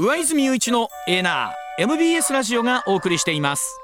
[0.00, 3.80] 上泉雄一のエーナー MBS ラジオがお送りしています。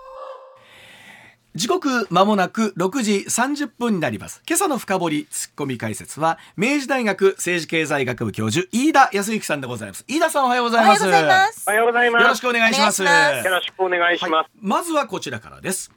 [1.56, 4.40] 時刻まもなく6時30分になります。
[4.46, 10.04] 今朝の深掘りツッコミ解説は明治大学政治経済学部教授飯田康之さんでございます。
[10.06, 11.04] 飯田さんおはようございます。
[11.04, 12.22] おはようございます。
[12.22, 13.02] よろしくお願いします。
[13.02, 13.08] よ
[13.50, 14.32] ろしくお願いします。
[14.34, 15.90] はい、まずはこちらからです。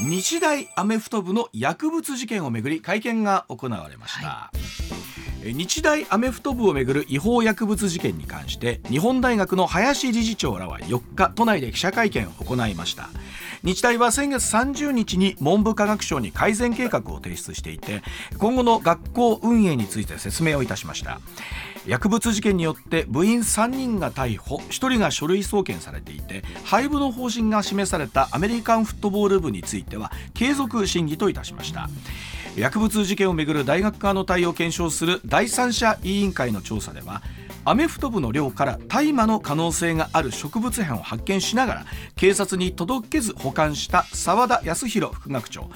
[0.00, 5.13] 日大アメフト部の薬物事件をめぐり会見が行われました、え
[5.52, 13.10] 日大アメフト部をめぐる違法薬物事件に関して日本大学の林理事長らは4日都内で記者会見を行いました。
[13.62, 18.02] 日大は先月30日に文部科学省に改善計画を提出していて
[18.38, 21.20] 今後の学校運営について説明をいたしました。
[21.86, 31.88] 薬物事件によって部員3人が逮捕1人が書類送検されていて廃部の方針が示されたアメリカンフットボール部については継続審議といたしました。
[32.56, 37.20] 薬物事件をめぐる大学側の対応を検証する第三者委員会の調査では
[37.66, 41.84] アメフト部の寮から大麻の可能性がある植物片を発見しながら
[42.16, 45.70] 警察に届けず保管した澤田康弘副学長。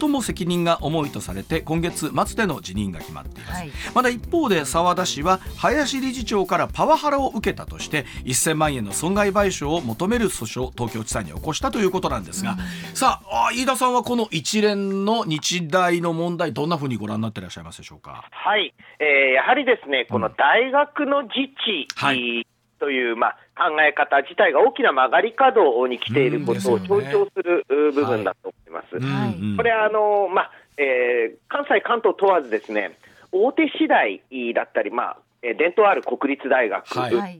[0.00, 3.70] 最も責任が重いとされて今月末での辞任が決まっています、はい。
[3.94, 12.56] まだ一方で澤田氏は林理事長からパワハラを受けたとして1000万円の損害賠償を求める訴訟を東京地裁に起こしたということなんですが、
[12.94, 18.24] さああ飯田さんはこの一連の日大の問題どんなふうにご覧になっていらっしゃいますでしょうか？
[18.30, 22.46] はい、えーやはりですね、この大学の自治、はい
[22.84, 28.98] という、まあ、考え方自体が大きな曲がり角に来ていることを強調するう部分だと思います。
[28.98, 29.56] はいうんうん。
[29.56, 32.98] これあの、まあえー関西、関東問わずですね、
[33.32, 34.20] 大手次第
[34.54, 37.38] だったり、まあ、えー伝統ある国立大学はい。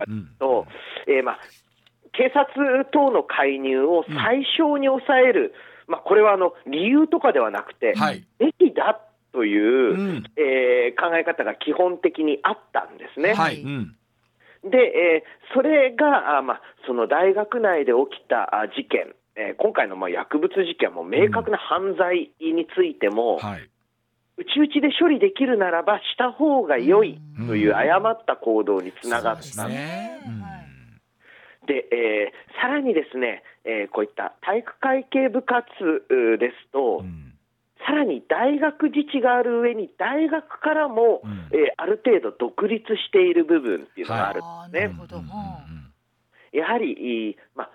[1.07, 1.39] えーまあ、
[2.13, 5.53] 警察等の介入を最小に抑える、
[5.89, 8.25] まあ、これはあの理由とかではなくて、はい。
[8.39, 9.01] べきだ
[9.35, 10.25] という、うん。
[10.37, 13.35] えー考え方が基本的にあったんですね。
[13.35, 13.97] はい、うん。
[14.63, 23.69] で、えーそれが、あまあ、その大学内で起きたあ事件、えー今回のまあ薬物事件も明確な犯罪についても、はい、
[24.39, 29.43] うちうちで処理できるならばした方が良いという誤った行動につながった。
[29.43, 30.23] そうですね。
[30.27, 30.55] うんはい
[31.67, 35.65] で、えーさらにですね、えーこういった体育会系部活
[36.09, 37.24] うですと、うん
[37.87, 41.49] さらに大学自治がある上に、大学からも、うん。
[41.53, 44.89] えーある程度独立している部分っていうのがあるんですね。
[44.89, 45.23] なるほど、うん。
[45.23, 45.29] うん
[46.53, 47.71] やはり、いいまあ、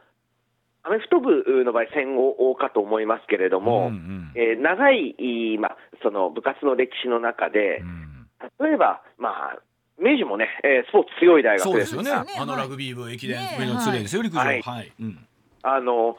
[0.83, 8.29] アメフト部の場合、戦後かと思いますけれども、うんうんえー長い、いいまあ、その部活の歴史の中でう、ん。
[8.67, 9.59] 例えば、まあ、
[9.99, 12.11] 明治もね、えースポーツ強い大学でそうですすよね。
[12.39, 12.61] あのはい。
[12.63, 14.39] ラグビー部駅伝のですよ、陸上。
[14.39, 14.59] ははい。
[14.61, 15.03] い。
[15.03, 15.27] うん。
[15.61, 16.17] あの、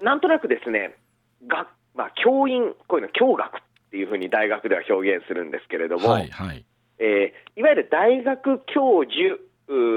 [0.00, 0.94] なんとなくですね、
[1.48, 3.60] がまあ、教員、こういうの教学っ
[3.90, 6.64] ていうふうに大学では表現するんですけれども、はいはい。
[6.98, 9.38] えーいわゆる大学教授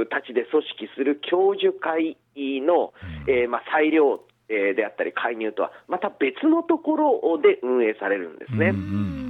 [0.10, 2.94] たちで組織する教授会の、
[3.28, 4.20] えーまあ、裁量、
[4.50, 8.70] えーであったり介入とはまた別のところで運営されるんですね。
[8.70, 9.25] うんうんうん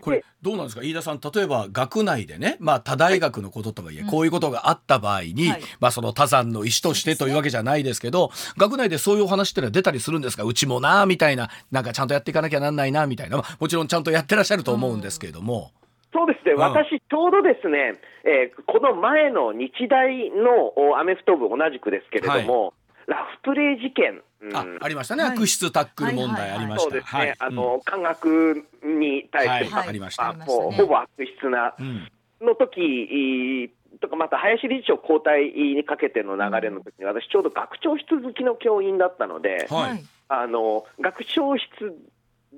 [0.00, 0.82] これどうなんですか？
[0.82, 3.98] 飯田さん例えば学内でね、まあ、他大学のこととはい。
[3.98, 5.62] え、こういうことがあった場合に、はい。
[5.80, 10.44] まあ、その他山の石としてというわけじゃないですけど学内でそういうお話ってのは出たりするんですか？
[10.44, 15.72] うちもなみたいななんかちゃんとやっていかなきゃなんないなみたいな、まあ、もちろんちゃんとやってらっしゃると思うんですけれども。
[16.12, 16.60] そうですね、うん。
[16.60, 22.72] 私、ちょうどですね、えーこの前の日大のおアメフト部、同じくですけれども、
[23.06, 24.22] ラフプレー事件、うん
[24.54, 25.32] あありましたね、はい。
[25.32, 26.90] 悪質タックル問題ありました。
[26.90, 27.34] そうですね、はい。
[27.38, 29.88] あの科学に対して、はい。
[29.88, 32.08] ありましたほぼ悪質なうん。
[32.40, 40.04] の時とか、また林理事長交代にかけての流れの時に、私、ちょうど学長室好きの教員だったので、はい。
[40.28, 41.64] あの学長室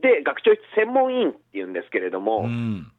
[0.02, 2.92] で、学長室専門委員っていうんですけれども、うん。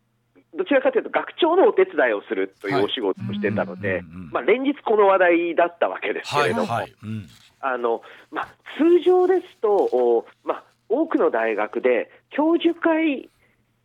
[0.57, 2.81] どちらかというと、学長のお手伝いをするといはい。
[2.81, 4.03] うお仕事をしてたので
[4.45, 6.93] 連日この話題だったわけですけはいれども、はい。
[7.03, 7.27] うん
[7.61, 8.01] あの
[8.31, 13.29] まあ、通常ですと、おまあ、多くの大学で教授会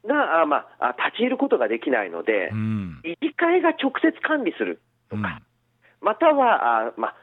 [0.07, 3.01] が、あまあ、あ立ち入ることができないので、うん。
[3.03, 5.23] 理事会が直接管理するとうん。
[5.23, 5.41] か、
[6.01, 7.17] または、あまあ、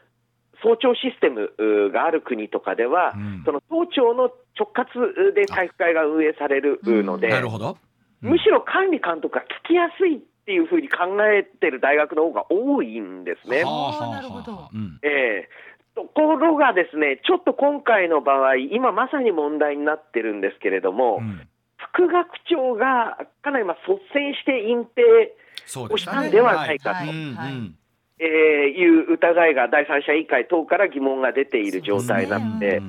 [0.61, 3.43] 総長システムうがある国とかでは、うん。
[3.45, 7.77] その総長の直轄で体育会が運営されるので、なるほど。
[8.21, 13.63] むしろ管理監督が聞きやすいっていうふうに考えてる大学の方が多いんですね。
[13.63, 14.15] はあはあはあ。
[14.15, 14.69] なるほど。
[14.73, 14.99] うん。
[15.03, 15.49] ええ。
[15.49, 15.72] と
[16.27, 21.47] ころがですね、ちょっと今回の場合、今まさに問題になってるんですけれども、うん。
[21.77, 25.93] 副学長がかなりまあ率先して隠蔽。
[25.93, 27.05] をしたんではないかと
[28.19, 32.81] えーいう疑いが第三者委員会等から疑問が出ている状態なので、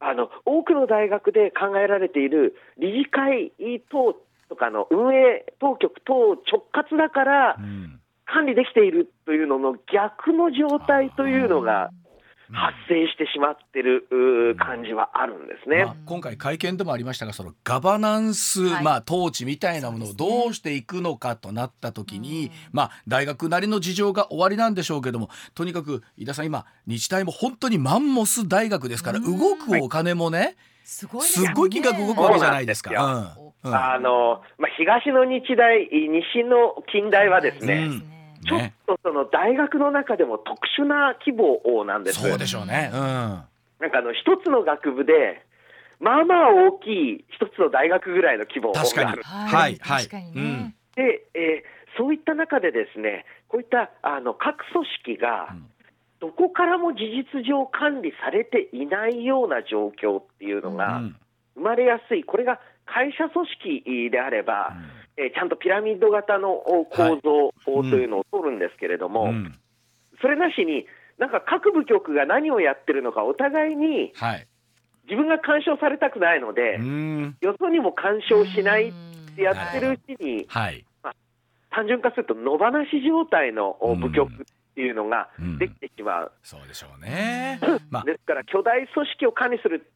[0.00, 3.52] あの多くの大学で考えられている理事会
[3.90, 4.16] 等
[4.48, 6.14] とかの運営当局等
[6.50, 8.00] 直轄だからうん。
[8.32, 11.90] 管理できているというのの逆の状態というのが
[12.52, 15.84] 発生してしまってる感じはあるんですね。
[15.84, 18.84] まあ、今回会見でもありましたがそのガバナンス、はい。
[18.84, 29.38] まあ、統治みたいなものをどうしていくのかとなった時に、まあ、大学なりの事情が終わりなんでしょうけどもとにかく飯田さん今日大も本当にマンモス大学ですからうん。
[29.38, 31.46] 動くお金もねすごいですね。
[31.46, 32.90] すっごい金額動くわけじゃないですか。
[33.62, 33.70] うん。
[33.70, 33.74] うん。
[33.74, 42.20] あのまあ、東の日大、西の近代はですね、うんちょっね、とその大学の中でも特殊な規模なんです。
[42.20, 42.90] そうでしょうね。
[42.92, 43.00] うん。
[43.00, 43.42] な
[43.88, 45.42] んかあの一つの学部で、
[46.00, 49.10] まあまあ大きい一つの大学ぐらいの規模が確かに。
[49.10, 49.22] ある。
[49.22, 49.76] はい。
[49.80, 50.04] はい。
[50.06, 50.58] 確かにうん。
[50.58, 50.74] ね。
[50.96, 55.66] で、えーそういった中でですね、こういったあの各組織がうん。
[56.20, 57.00] どこからも事
[57.34, 61.16] 実上管理されていないような状況っていうのうがん。
[61.56, 63.46] 生まれやすい、これが会社組
[63.84, 64.72] 織であれば、
[65.16, 69.54] えーちゃんとピラミッド型のお構造というのを取るんですけれども、うん
[70.22, 70.84] それなしに、
[71.16, 74.46] なんか各部局が何をやってるのか、お互いにはい。
[75.04, 78.92] 自分が干渉されたくないので、うんよそにも干渉しないっ
[79.34, 80.84] てやってるうちに、はい。
[81.70, 84.36] 単純化すると野放し状態の部局っ
[84.74, 86.32] ていうのがうんできてしまう。
[86.42, 87.60] そうでしょうね。
[87.90, 89.90] まあですから、巨大組織を管理する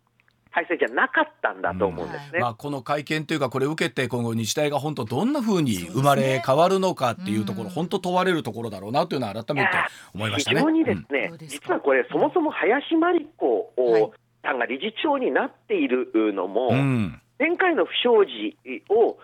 [0.54, 2.38] 体制じゃなかったんだと思うんですね。
[2.38, 7.70] まあ、この会見というかこれを受けて今後日大が本当どんなふうに生まれ変わるのかっていうところ、うん。
[7.70, 9.70] 本当問われるところだろうなというのは改めて
[10.14, 10.60] 思いましたね。
[10.60, 14.10] 非常にですうんね、どうですか実はこれ、そもそも林真理子はい
[14.44, 17.20] さんが理事長になっているのも、うん。
[17.38, 18.56] 前回の不祥事
[18.90, 19.18] を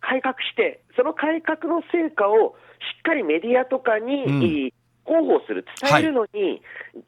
[0.00, 4.72] 改革して、その改革の成果をしっかりメディアとかに、うん
[5.08, 6.60] 広報する、伝えるのに、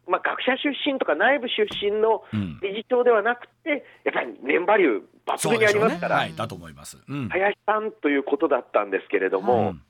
[0.08, 2.58] まあ、学者出身とか内部出身のうん。
[2.62, 5.66] 理事長ではなくて、やっぱりネンバリュー抜群に。
[5.66, 6.98] ありますから、はい、だと思います。
[7.06, 7.28] うん。
[7.28, 9.82] 林さんということだったんですけれども、うん。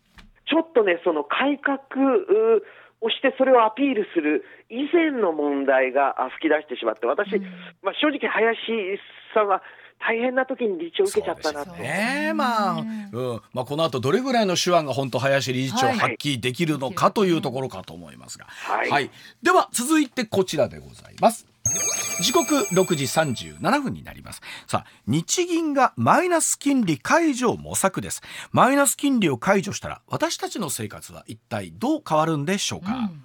[0.46, 2.62] ちょっとね、その改革う
[3.00, 7.44] をして、それをアピールする以前の問題があ吹き出してしまって、私、うん。
[7.82, 8.58] まあ、正直、林
[9.34, 9.62] さんは
[10.00, 11.82] 大変な時に理事長受けちゃったなって。
[11.82, 12.32] ね。
[12.34, 19.10] まあ、うん、まあこの後どれぐらいの手腕が本当林理事長発揮できるのかというところかと思いますが、はい、はい、
[19.42, 21.46] では続いてこちらでございます。
[22.22, 24.40] 時刻6時37分になります。
[24.66, 28.22] さあ日銀がマイナス金利解除を模索です。
[28.52, 33.22] マイナス金利を解除したら私たちの生活は一体どう変わるんでしょうか、うん。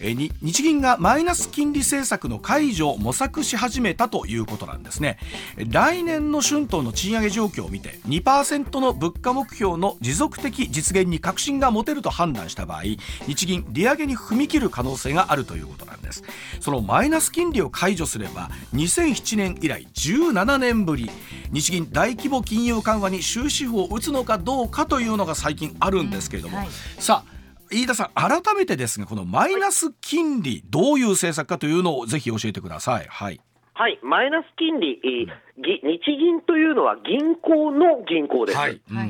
[0.00, 5.18] 2日銀がマイナス金利政策の解除を模索し始めたということなんですね。
[5.56, 12.82] 来年の春闘の賃上げ状況を見て2%の物価目標の持続的実現に確信が持てると判断した場合
[13.26, 16.24] 日銀利上げに踏み切る可能性があるということなんです。
[16.60, 21.10] そのマイナス金利を解除すれば2007年以来17年ぶり
[21.52, 26.68] 日銀大規模金融緩和に終止符を打つのかどうかというのが最近あるんですけれども、はい、
[26.98, 27.39] さあ
[27.70, 33.06] 飯田さん改めてですがこのマイナス金利どういう政策かというのをぜひ教えてください。
[33.08, 33.40] はい。
[33.74, 38.58] はい、マイナス金利、えーぎ日銀というのは銀行の銀行です。
[38.58, 38.80] はい。
[38.92, 39.08] はい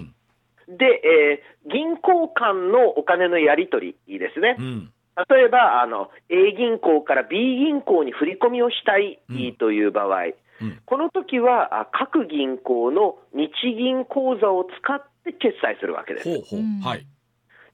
[0.68, 0.76] うん。
[0.76, 4.56] で、えー銀行間のお金のやり取りですね。
[4.58, 4.92] うん。
[5.28, 10.24] 例えばあの A 銀行から B 銀行に振り込みをしたいうんという場合、
[10.62, 16.28] うんこの時はあ各銀行の日銀口座を使って決済するわけです。
[16.28, 16.60] ほうほう。
[16.60, 17.06] うんはい。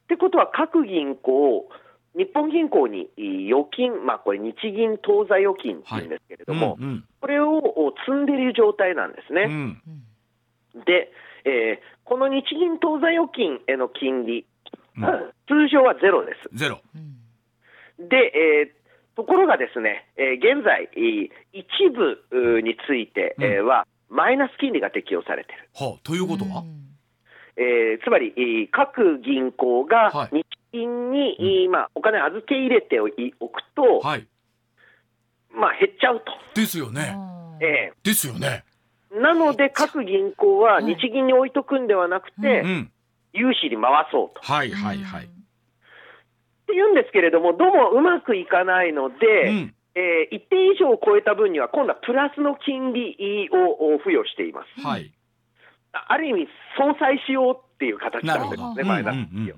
[0.06, 1.68] ってことは各銀行、
[2.16, 9.42] 日本銀行にい預金、まあ、これ、日銀当座預金っていうんですけれども、うんこれをお積んでいる状態なんですね。
[9.42, 9.82] うん。
[10.76, 11.10] うんで、
[11.44, 14.46] えーこの日銀当座預金への金利、
[14.96, 15.04] うん
[15.48, 16.56] 通常はゼロです。
[16.56, 16.80] ゼロ。
[16.94, 18.76] うんで、えー
[19.16, 25.68] ところがですね、えー現在、えー一部について、えーは、マイナス金利が適用されている。
[25.75, 26.62] はあ、ということは、
[27.56, 33.06] えーつまり、えー各銀行はいが日銀に、えーまあ、お金預け入れてお
[33.48, 34.26] くと、はい。
[35.50, 36.32] まあ、減っちゃうと。
[36.54, 37.14] ですよね。
[37.16, 38.64] あーえですよね。
[39.10, 42.92] ーなので、各銀行ははい日銀に置いとくんではなくて、うん。
[43.32, 44.40] 融資に回そうと。
[44.42, 45.25] はいはいはい。
[45.25, 45.28] っ
[46.66, 49.75] て言うんですけれども、どうもうまくいかないので、うん。
[49.94, 54.86] えー一定以上を超えた分には、今度はプラスの金利をお付与しています。
[54.86, 55.10] はい。
[55.96, 59.56] あある意味、相殺しようっていう形なんですね、マイナスうん金利を。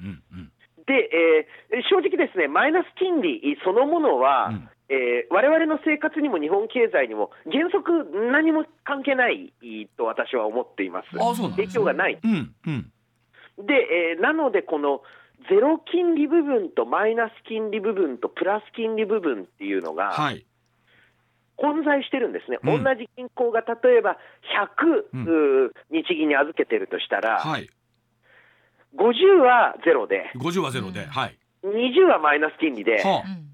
[0.87, 1.11] で、
[1.73, 9.53] えー正直ですね、マイナス金利そのものは、うんえー我々の生活にも日本経済にも原則何も関係ない
[9.99, 11.09] と私は思っています。
[11.21, 12.19] あそうなんですね影響がない。
[12.23, 12.93] うんうん
[13.59, 13.75] で、
[14.15, 15.03] えーなので、この
[15.51, 20.47] ゼロ金利部分とマイナス金利部分とプラス金利部分っていうのがはい。
[21.59, 22.59] 混在してるんですね。
[22.63, 24.17] うん同じ銀行が例えば
[24.55, 27.69] 100、うんうー日銀に預けてるとしたら、はい。
[28.97, 31.37] 50はゼロで、50はゼロで、はい。
[31.65, 33.49] 20はマイナス金利で、はあ、うん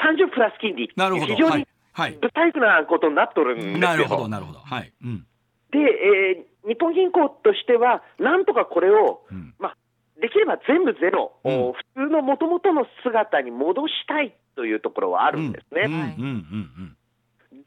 [0.00, 1.34] 30プラス金利なるほど。
[1.34, 1.66] 非常に。
[1.92, 3.78] 不細工なことになっとるんですよ。
[3.78, 4.60] なるほど、なるほど。
[4.60, 4.92] はい。
[5.04, 5.26] うん。
[5.70, 9.54] で、えー日本銀行としては、なんとかこれを、うん。
[9.58, 9.76] まあ、
[10.20, 15.88] できれば全部ゼロ、うんお普通のもともとの姿に戻したいというところはあるんですね。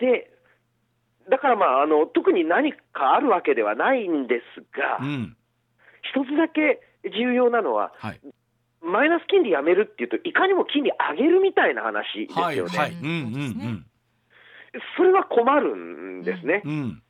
[0.03, 0.29] で、
[1.29, 5.37] だから、まああの、特に何かあるわけではないんですが、うん。
[6.01, 6.81] 一つだけ
[7.17, 8.19] 重要なのは、はい。
[8.81, 12.57] マイナス金利やめるっていうと、いかにも金利上げるみたいな話ですはい。
[12.57, 12.77] よね。
[12.77, 12.91] はい。
[12.91, 13.85] うん、うん、
[14.97, 16.61] それは困るんですね。
[16.65, 16.71] うん。
[16.71, 17.03] うん。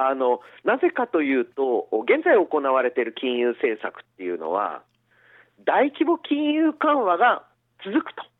[0.00, 4.82] あのなぜかというと、現在行われている金融政策っていうのは、
[5.64, 7.42] 大規模金融緩和が
[7.84, 8.30] 続くと、はい。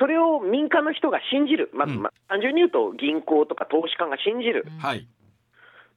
[0.00, 5.06] それを民間の人が信じる、まうんま単純に言うと銀行とか投資家が信じる、はい。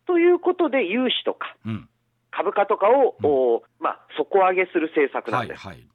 [0.06, 1.90] ということで、融資とかうん。
[2.30, 5.48] 株価とかを、おまあ、底上げする政策なはい。
[5.48, 5.66] んです。
[5.66, 5.88] はい。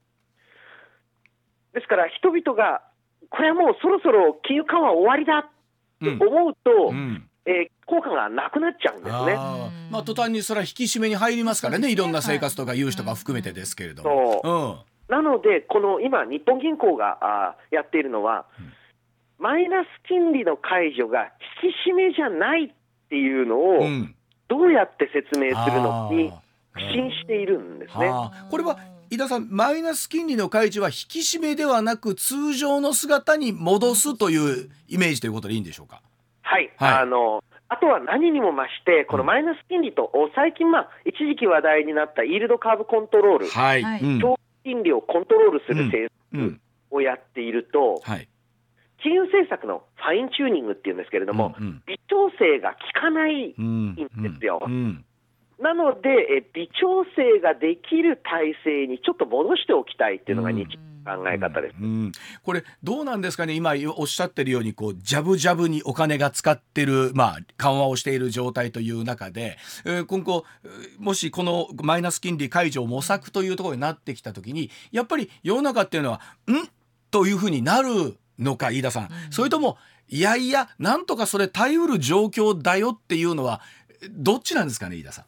[1.75, 2.81] ですから、人々が、
[3.29, 5.43] これはもうそろそろ金融緩和終わりだっ
[6.03, 7.29] て思うと、うん。
[7.45, 9.33] えー効果がなくなっちゃうんですね。
[9.35, 14.41] あーまあ途端にそれは引き締めに入りますからねいろんな生活とか融資とか含めてですけれども。
[14.45, 18.47] そうなので、この今、日本銀行があーやっているのは、
[19.39, 21.31] マイナス金利の解除が
[21.63, 22.71] 引き締めじゃないっ
[23.09, 23.81] ていうのをうん。
[23.81, 24.15] うん。
[24.49, 26.41] どうやって説明するのにあ
[26.75, 28.09] 苦ー心しているんですね。
[28.09, 28.79] はあこれは
[29.11, 36.01] 井田さんマイナス金利の解除は引き締めではなく通常の姿に戻すというイメージということでいいんでしょうか？
[36.41, 43.83] はい、はいあのあとは何にも増して、このマイナス金利と、お最近、まあ、一時期話題になったイールドカーブコントロール、はい。
[44.19, 46.61] 長期金利をコントロールする政うん
[46.91, 48.29] 策をやっていると、はい。
[49.03, 51.83] 金融政策のファインチューニングっていうんですけれども、うんうん。
[51.87, 54.05] 微調整が効かないうんで
[54.39, 54.61] すよ。
[54.65, 55.05] うん
[55.61, 56.09] なので、
[56.39, 61.77] え微調整ができる体制にちょっと戻しておきたいっていうのが日銀の考え方です。
[61.81, 62.13] うん、
[62.43, 63.55] これどうなんですかね？
[63.55, 76.69] 今おっしゃってるようにこうジャブジャブにお金が使ってる、まあ、緩和をしている状態という中で、えー今後えーもしこのマイナス金利解除を模索というところになってきた時にやっぱり世の中っていうのはん？
[77.11, 83.61] というふうになるのか飯田さん、それともいやいやなんとかそれ耐えうる状況だよっていうのは
[84.11, 85.25] どっちなんですかね飯田さん？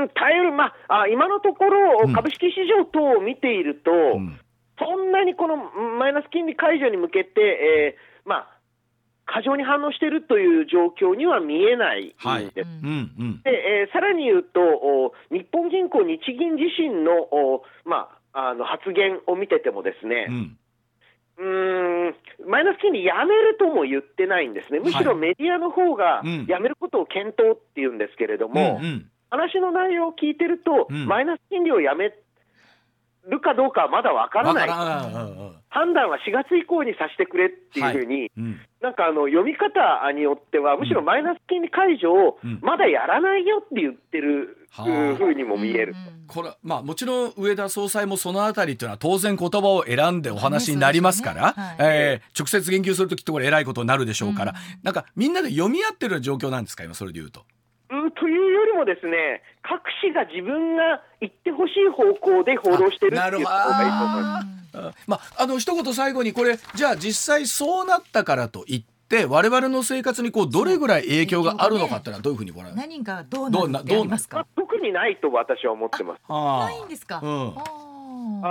[0.00, 4.38] うん、耐える、まあ、あ今のところうん、株式市場等を見ていると、うん
[4.78, 8.48] そんなにこのうんマイナス金利解除に向けて、えーまあ、
[9.26, 12.26] 過剰に反応しているという状況には見えないんです。
[12.26, 12.44] はい。
[12.44, 13.42] うんうんうん。
[13.42, 20.58] でえーさらに言うと、お日本銀行、日銀自身のお、まあ、あの発言を見ててもですね、うん。
[21.38, 22.14] うーん
[22.48, 26.46] マイナス金利やめるとも言ってないんですね、むしろメディアの方がうん。
[26.46, 29.10] やめることを検討っていうんですけれども、うんうん。
[29.30, 31.06] 話の内容を聞いてると、うん。
[31.06, 32.12] マイナス金利をやめ
[33.28, 34.68] るかどうかはまだわからない、
[35.68, 38.60] 判断は4月以降にさせてくれっていうふうに、うん。
[38.80, 39.70] なんかあの読み方
[40.12, 45.94] によっては、むしろマイナス金利解除をうんまだやらないよって言ってるはあふうにも見える。
[46.28, 54.58] これまあもちろん上田総裁もそのあたりっていうのは当然言葉を選んでお話になりますから、えー直接言及するときってこれ偉いことになるでしょうから、うん。
[54.82, 57.44] なんかみんなで読み合ってる状況なんですか今それで言うと。
[58.06, 64.46] うんというよりもですね、各紙が自分が言ってほしい方向で報道してるってあなるほどいう方がいいと思います。
[64.78, 72.88] あまああの一言最後にこれじゃあ実際そうなったからといって我々の生活にこうどれぐらい影響があるのかっていうのはどういうふうにご覧になる？
[72.88, 74.48] 何がどうどうななってありますまあか。
[74.56, 76.20] 特にないと私は思ってます。
[76.28, 77.20] あないんですか？
[77.22, 77.54] うん。
[77.58, 77.64] あ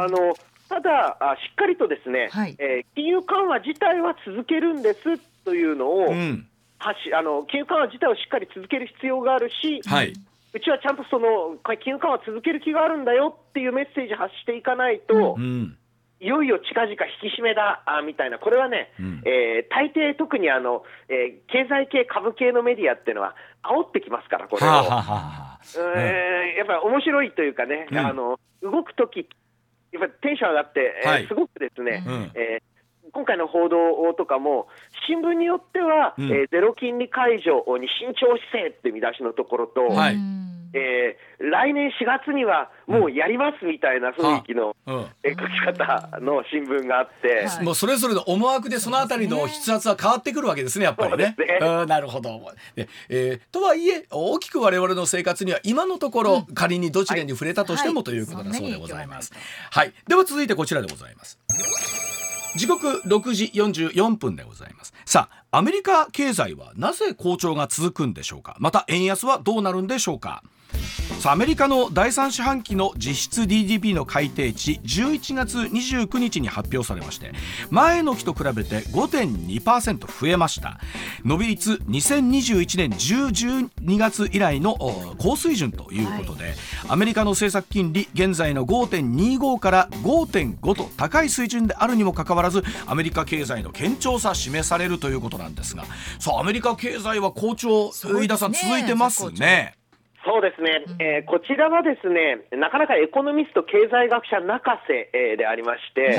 [0.03, 0.33] あの
[0.67, 2.55] ただあ、しっかりとですね、はい。
[2.57, 6.47] えー金融緩和自体は続けるんですというのを、うん
[6.79, 10.13] あの金融緩和自体をしっかり続ける必要があるし、はい、
[10.53, 15.77] うちはちゃんとその金融緩和続ける気があるんだよっていうメッセージ発していかないと、うん。
[16.21, 16.97] いよいよ近々引
[17.29, 19.21] き締めだあみたいな、これはね、うん。
[19.25, 24.69] えー大抵、特にあの、えー経済系、株系のメディアっていうのは、煽ってきますから、これを。
[24.69, 25.59] はあ、はあはあ
[25.97, 29.27] えーやっぱり面白いというかね、うんあの動くとき、
[29.91, 31.27] やっぱりテンション上がって、えーはい。
[31.27, 32.31] すごくですね、うん。
[32.35, 32.74] えー
[33.15, 33.77] 今回の報道
[34.17, 34.67] とかも、
[35.07, 47.45] 新聞によっては、うんえーゼロ金利解除に慎重姿勢って見出しのところと、はいうんえー来年4月にはもうやりますみたいな雰囲気の、うんえー書き方の新聞があって。
[47.45, 51.35] はいもうそれぞれの思惑でそのあたりの筆圧は変わってくるわけですねやっぱりね。
[51.37, 52.41] ねうんなるほど。
[52.75, 59.31] でえーとはいえ大きく我々の生活には今のところ、仮にどちらに触れたとしても、はいということだはいそうでございます。
[59.71, 59.93] はい。
[60.07, 61.39] では続いてこちらでございます。
[62.55, 64.93] 時刻6時44分でございます。
[65.05, 68.55] さあアメリカ経済はなぜ好調が続くんでしょうか？
[68.59, 70.43] また円安はどうなるんでしょうか？
[71.19, 77.31] さあアメリカの第3四半期の実質 GDP の改定値11月29日に発表されまして
[77.69, 80.79] 前の期と比べて5.2%増えました。
[81.23, 83.25] 伸び率2021年10
[83.85, 86.53] 12月以来のお高水準ということで、
[86.87, 95.85] アメリカの政策金利現在の5.25から5.5と高い水準であるにもかかわらずアメリカ経済の堅調さ示されるということなんですが
[96.19, 98.49] さあアメリカ経済は好調すごいですね。
[98.49, 99.75] 飯田さん続いてますね。
[100.25, 106.15] そうですね、えーこちらはですね、なかなかエコノミスト、経済学者泣かせ、えーでありまして、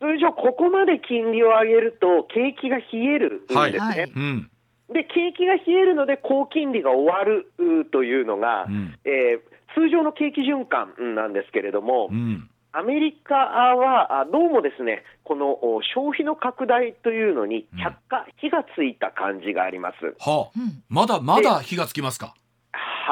[0.00, 3.78] 通常、ここまで金利を上げると、景気が冷えるんですね。
[3.78, 4.02] はい。
[4.04, 4.50] うん。
[4.92, 8.94] で、景気が冷えるので、高金利が終わるうというのが、うん。
[9.04, 12.48] えー通常の景気循環なんですけれども、うん。
[12.72, 19.96] アメリカはあどうもですね、このお消費の拡大というのに着火、火がついた感じがあります。
[20.18, 20.58] はあ。
[20.58, 20.82] うん。
[20.88, 22.34] まだまだ火がつきますか？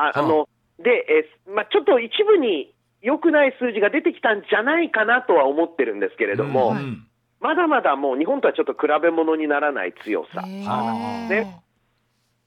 [0.01, 0.49] はあの
[0.79, 7.07] で、えーまあ、ちょっと一部に良くない数字が出てきたんじゃないかなとは思ってるんですけれども、うんうん。
[7.41, 10.43] まだまだもう日本とはちょっと比べ物にならない強さ。
[10.47, 10.65] へー。
[10.65, 11.29] はあ。
[11.29, 11.61] ね。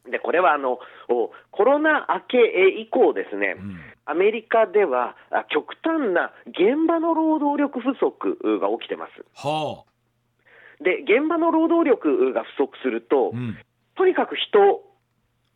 [0.10, 3.80] で、これはあのおコロナ明けえ以降ですね、うん。
[4.06, 9.24] アメリカではあ極端な現場の労働力不足が起きてます。
[9.36, 9.84] は
[10.82, 13.38] で、現場の労働力が不足すると、あ。
[13.38, 13.58] うん。
[13.96, 14.84] とにかく人を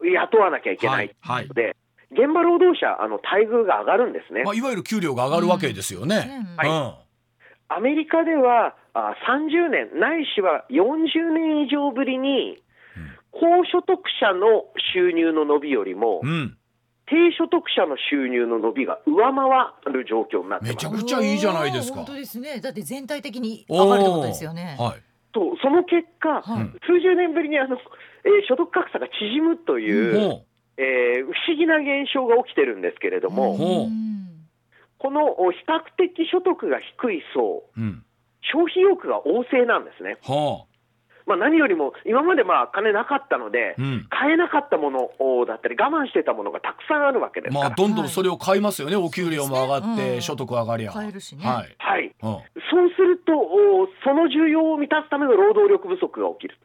[0.03, 1.47] 雇わなきゃいけないはいはい。
[1.47, 1.75] ので、
[2.11, 4.43] 現場労働者、あの待遇が上がるんですね。
[4.43, 6.43] まあいわゆる給料が上がるわけですよね。
[6.47, 7.01] うんはいうん
[7.73, 12.61] アメリカではあ30年、ないしは40年以上ぶりに、
[13.31, 16.57] 高所得者の収入の伸びよりも、うん。
[17.05, 20.89] 低所得者の収入の伸びが上回る状況になってますめちゃ。
[20.89, 22.59] くちゃいいじゃないですか本当ですね。
[22.59, 24.75] だって全体的に上がるってことですよね。
[24.77, 25.01] はい。
[25.33, 27.77] とその結果、はい数十年ぶりにあの、
[28.23, 30.45] えー所得格差が縮むという、ほ
[30.77, 33.89] えー不思議な現象が起きてるんですけれども、
[34.97, 37.81] このお比較的所得が低い層、う。
[37.81, 38.03] うん。
[38.41, 40.17] 消費意欲が旺盛なんですね。
[40.23, 40.65] は
[41.27, 43.81] まあ、何よりも、今までまあ金なかったので、あ。
[43.81, 44.07] うん。
[44.09, 48.95] 買えなかったものおだったり、我慢してたものがたくさんあるわけですから、まあどんどんそれを買いますよね。
[48.95, 50.91] お給料も上がって、うん所得上がりゃ。
[50.91, 51.75] 買えるしねはい。
[51.77, 52.13] はい、うん。
[52.21, 52.41] そう
[52.95, 56.57] すると、おその需要を満たすための労働力不足が起きる。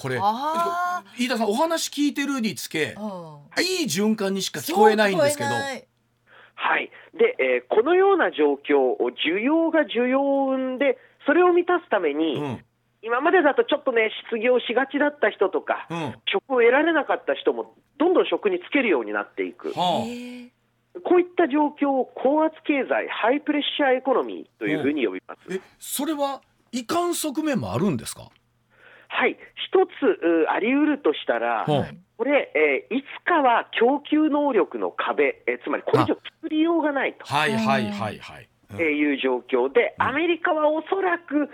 [0.00, 3.38] これあ飯田さんお話聞いてるにつけあ。
[3.60, 3.84] い。
[3.84, 5.50] い循環にしか聞こえないんですけど。
[5.50, 6.90] はい。
[7.14, 12.64] でえーこのような状況を需要が需要を生んで、それを満たすために、うん。
[13.02, 16.14] 今までだとちょっとね、失業しがちだった人とか、うん。
[16.26, 19.72] 職を得られなかった人も、どんどん職に就けるようになっていく。
[19.72, 20.50] はへえ
[21.04, 25.38] こういった状況を高圧経済、 high pressure economy というふうに呼びます。
[25.48, 28.28] あえそれはいかん側面もあるんですか？
[29.20, 29.36] はい、
[29.68, 31.86] 一つうあり得るとしたら、ほう。
[32.16, 37.26] これ、えーいつかは供給能力の壁、えーつまりこれ以上作りようがないと。
[37.26, 38.80] はいはいはいはい、うん。
[38.80, 41.50] えーいう状況で、アメリカはおそらく、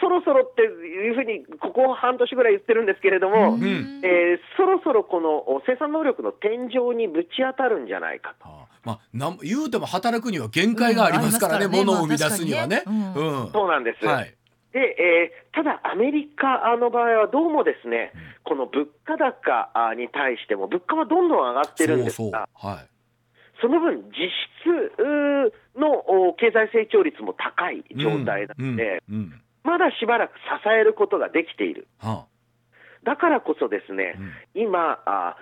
[0.00, 4.00] そろそろっていうふうに、ここ半年ぐらい言ってるんですけれども、うん。
[4.02, 8.48] えーそろそろこのお生産能力の天井にぶち当たるんじゃないかと。
[8.48, 11.84] あまあ、なん言うても働くには限界がありますからね、うね。
[11.84, 12.82] 物を生み出すにはね。
[12.84, 13.50] うん。
[13.52, 14.06] そうなんです。
[14.06, 14.34] はい。
[14.72, 18.12] で、えーただ、アメリカの場合はどうもですね、
[18.44, 22.32] この物価高あに対しても、物価はどんどん上がってるんですそうそう。
[22.32, 22.86] が、はい。
[23.60, 24.30] その分、実
[24.62, 25.90] 質の
[26.28, 31.88] お経済成長率も高い状態なので、うんうんまだしばらく支えることができている。
[31.98, 32.24] は
[33.04, 34.16] だからこそですね、
[34.54, 35.36] うん今、あ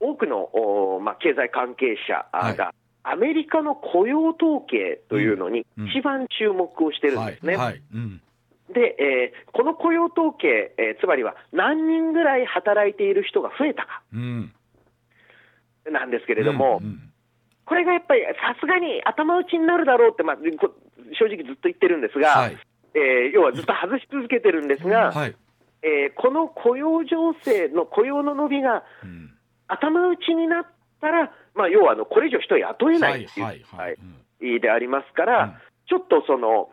[0.00, 7.56] 多くのお、まあ、経済関係者あが、アメリカの雇用統計というのにうん一番注目をしてるんですね。
[7.56, 7.66] はい。
[7.66, 7.82] はい。
[7.94, 8.20] うん。
[8.72, 14.52] で、えーこの雇用統計、えーつまりは何人ぐらい働いている人が増えたかうん。
[15.90, 17.02] なんですけれども、うん
[17.66, 20.70] これがやっぱりさすがに頭打ちになるだろうって、まあ、こ
[21.18, 22.56] 正直ずっと言ってるんですが、はい。
[22.94, 25.34] えー要はずっと外し続けてるんですが、 はい。
[25.82, 29.30] えーこの雇用情勢の雇用の伸びがうん
[29.66, 30.66] 頭打ちになっ
[31.00, 35.54] たら、まあ、要はあのこれ以上人を雇えないっていう、はいはいでありますから、うん
[35.88, 36.70] ちょっとその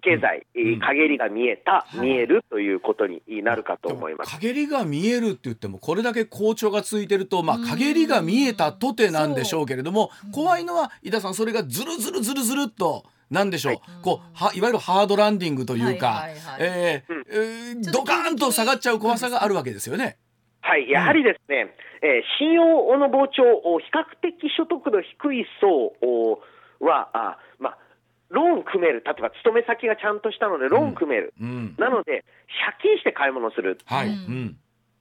[0.00, 0.80] 経済、うん。
[0.80, 2.00] 陰りが見えた、はい。
[2.00, 4.32] 見えるということになるかと思います。
[4.36, 7.66] 陰りが見えるって言ってもこれだけ好調が続いてるとまあうん。
[7.66, 13.82] 陰りが見えたとてなんでしょうけれども怖いのは井田さんそれがずるずるずるずるっとなんでしょう、はい。
[14.02, 16.58] こうはいわゆるハードランディングというか、はいはいはい。
[16.60, 17.24] えーうん。
[17.28, 20.18] えードカーンと下がっちゃう怖さがあるわけですよね。
[20.62, 26.38] はい、やはりですね、えー信用の膨張、お比較的所得の低い層お
[26.84, 27.78] は、あまあ、
[28.30, 32.24] ローン組める、例えば勤め先がちゃんとしたので、ローン組める、うん、なので、
[32.64, 34.16] 借金して買い物する、はい、ううん。
[34.46, 34.56] ん、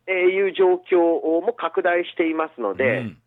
[0.08, 0.98] えーいう状況
[1.46, 3.18] も拡大していますので、うん。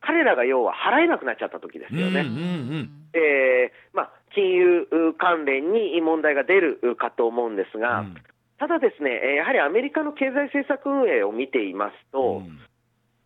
[0.00, 2.20] 彼らが要は払えなくなっちゃった時ですよね。
[2.20, 8.14] うんうんえーまあ、金融関連に問題が出るかと思うんですが、うん。
[8.58, 12.58] ただですね、えーやはりアメリカの経済政策運営を見ていますと、うん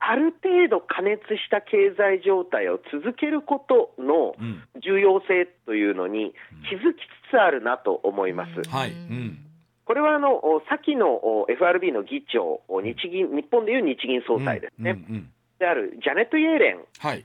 [0.08, 4.62] ある程度加熱した経済状態を続けることのうん。
[4.80, 6.32] 重要性というのに
[6.68, 8.68] 気づきつつあるなと思います。
[8.68, 8.90] はい。
[8.90, 9.38] うん。
[9.84, 15.14] これはあのお先のお FRB の議長、お日銀日本でいう日銀総裁ですね、うん。
[15.14, 15.30] うん。
[15.58, 17.24] であるジャネット・イエレンはい。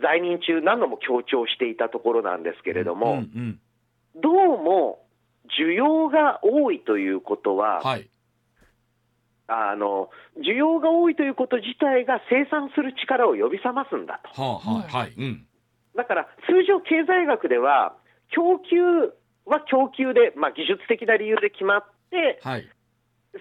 [0.00, 3.18] 在任中、何度も強調していたところなんですけれども、うん。
[3.18, 3.60] うん。
[4.16, 5.04] どうも
[5.60, 8.08] 需要が多いということは、はい
[9.48, 10.10] あの
[10.44, 14.40] 需要が多いということ自体が生産する力を呼び覚ますんだと。
[14.40, 15.46] はあはいはいうん。
[15.96, 17.96] だから通常、経済学では、
[18.28, 18.76] 供給
[19.46, 22.68] は供給で、まあ、技術的な理由で決まって、はい。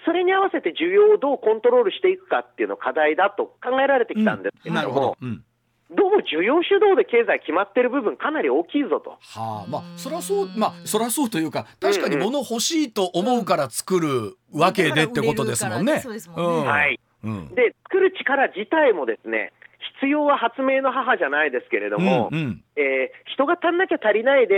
[0.06, 5.02] それに合わせて需要をどうコントロールしていくかっていうのが課題だと考えられてきたんですけれなるほど。
[5.02, 5.44] ども、うん
[5.90, 9.12] どうも需要主導で経済決まってる部分、かなり大きいぞと。
[9.22, 16.00] はあまあそらそうまあそらそうというか確かに物欲しいと思うから作るわけでってことですもんね。
[16.02, 16.44] そうですもんね。
[16.44, 16.66] うん。
[16.66, 17.56] はい、うん。
[17.56, 19.54] で作る力自体もですね
[20.00, 22.64] 必要は発明の母じゃないですけれども、うんうん。
[22.76, 24.56] えー人が足んなきゃ足りないで、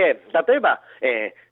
[0.48, 1.50] 例えば、えー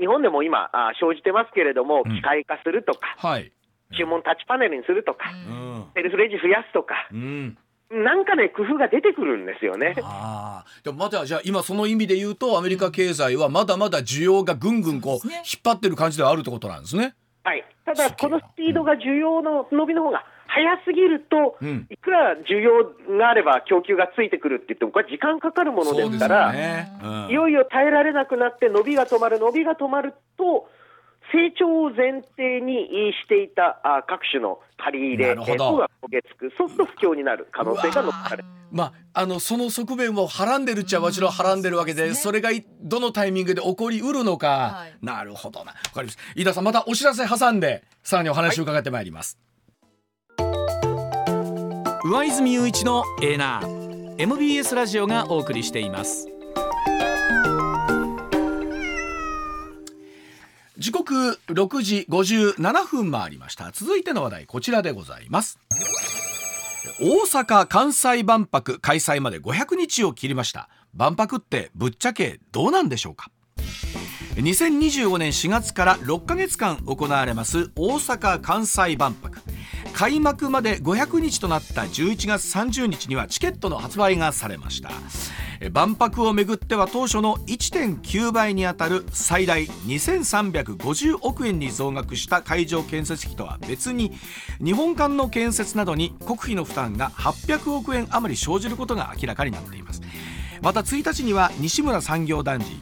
[0.00, 2.14] 日本でも今あー生じてますけれども、うん。
[2.16, 3.52] 機械化するとか、はい。
[3.96, 5.84] 注文タッチパネルにするとか、うん。
[5.94, 7.58] セルフレジ増やすとか、うん
[7.90, 9.96] なんかね、工夫が出てくるんですよね。
[10.02, 17.14] ああでもまだじゃあ今その意味で言うとアメリカ経済はまだまだ需要がぐんぐんこう引っ張ってる感じではあるってことなんですね。
[17.42, 22.84] はい、ただ、このスピードが需要の伸びの方が速すぎると、うんいくら需要
[23.18, 26.92] があれば供給がついてくるって言っても、これは時間かかるものですから、ね。
[27.02, 30.68] うんいよいよ耐えられなくなって、伸びが止まる、伸びが止まると、
[31.32, 35.52] 成長を前提にしていたあ各種の借り入れなるほど。
[35.52, 38.48] えー等が焦げつく、そうすると不況になる可能性が残される。
[38.72, 42.22] まあ、あのその側面をはらんでるっちゃもちろんはらんでるわけで、そうですね。
[42.22, 45.04] それがいどのタイミングで起こりうるのか、はい。
[45.04, 45.72] なるほどな。
[45.72, 49.38] わかります飯田さんまたお知らせ挟んでさらにお話を伺ってまいります、
[52.04, 56.28] 上泉雄一のエーナー MBS ラジオがお送りしています
[60.80, 63.70] 時刻6時57分回りました。
[63.70, 65.58] 続いての話題こちらでございます。
[66.98, 70.70] 大阪・関西万博開催まで500日を切りました。
[70.94, 73.30] 万博ってぶっちゃけどうなんでしょうか
[74.36, 77.70] ？2025年4月から6ヶ月間行われます。
[77.76, 79.38] 大阪・関西万博。
[79.92, 84.90] 開幕まで500日となった11月30日にはチケットの発売がされました。
[85.68, 94.12] 万博をめぐっては当初の1.9倍にあたる最大2350億円に増額した会場建設費とは別に
[94.64, 100.00] 日本館の建設などに国費の負担が800億円余り生じることが明らかになっています。
[100.62, 102.80] また1日には西村産業大臣、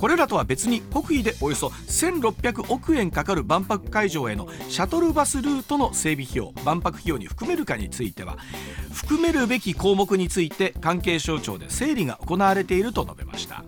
[0.00, 8.38] これらとは別に国費でおよそ1600億円かかる万博会場へのシャトルバスルートの整備費用万博費用に含めるかについては
[8.94, 13.62] 含めるべき項目について関係省庁で整理が行われていると述べました。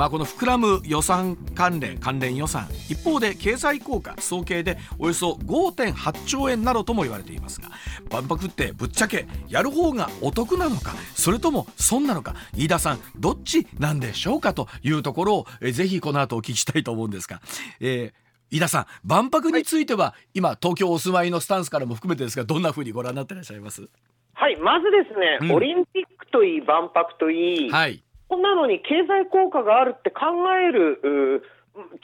[0.00, 7.68] まあ、この膨らむ予算関連関連予算一方で経済効果総計でおよそ5.8兆円などとも言われていますが
[8.10, 17.42] 万博ってぶっちゃけやる方がお得なのかそれとも損なのか飯田さんどっちなんでしょうかというところをえぜひこの後お聞きしたいと思うんですが、
[17.80, 23.88] えー飯田さん万博については、今東京お住まいのスタンスからも含めてですがどんなふうにご覧になってらっしゃいます？
[24.34, 25.56] はい、まずですね、うん。
[25.56, 28.02] オリンピックといい、万博といい、はい
[28.36, 31.42] なのに経済効果があるって考える、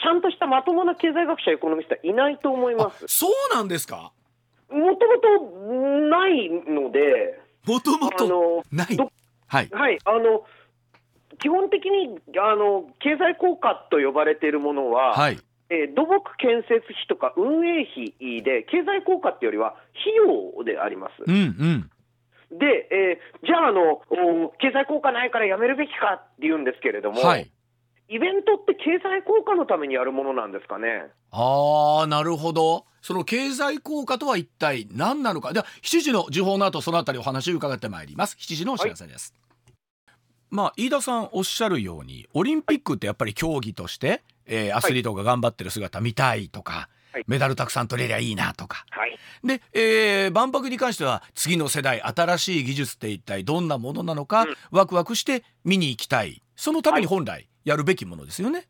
[0.00, 3.04] ちゃんとしたまともな経済学者、エコノミストはいないと思いあます。
[3.08, 4.12] そうなんですか？
[4.70, 5.60] もともと
[6.08, 8.96] ないので、もともとない。
[8.96, 9.10] ど
[9.46, 9.68] はい。
[9.70, 10.44] はい、あの
[11.38, 15.38] 基本的にあの経済効果と呼ばれているものは、はい。
[15.68, 21.24] えー土木建設費とか運営費で、経済効果っていうよりは費用であります。
[21.26, 21.90] うんうん
[22.50, 24.02] で、えーじゃああの
[24.46, 27.50] お、経済効果ないからやめるべきかって言うんですけれども、はい。
[28.08, 31.06] イベントって経済効果のためにやるものなんですかね？
[31.32, 32.86] ああなるほど。
[33.02, 35.52] その経済効果とは一体何なのか？
[35.52, 38.36] では7時の時報の後そのあたりお話を伺ってまいります。
[38.38, 39.34] 7時のお知らせです、
[40.50, 47.24] まあ飯田さんおっしゃるようにオリンピックってやっぱり競技として、えーアスリートが頑張ってる姿見たいとか、はい。
[47.26, 48.84] メダルたくさん取れりゃいいなとか。
[48.90, 54.54] はい、で、えー万博に関しては次の世代新しい技術って一体どんなものなのか、うん。
[54.70, 56.42] ワクワクして見に行きたい。
[56.56, 58.68] そのために本来やるべきものですよね。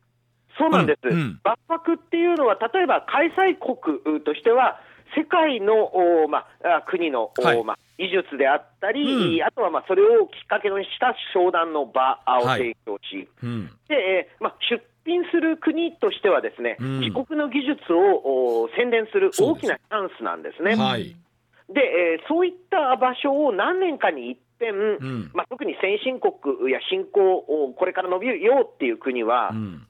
[0.57, 1.39] そうなんです、うんうん。
[1.43, 4.79] 万博っていうのは、例えば開催国としては、
[5.15, 7.63] 世界の、おまあ、あ国の、おはい。
[7.63, 9.43] まあ、技術であったり、うん。
[9.43, 12.59] あとはまあそれをきっかけにした商談の場をはい。
[12.59, 13.67] 提供し、うん。
[13.87, 16.99] でえーまあ、出品する国としてはですね、うん。
[16.99, 20.75] 自国の技術をお宣伝する大きなチャンスなんですね。
[20.75, 21.15] はい。
[21.73, 25.31] で、えーそういった場所を何年かに一遍、ん。
[25.33, 26.33] まあ、特に先進国
[26.71, 29.87] や新興をこれから伸びるよっていう国は、うん。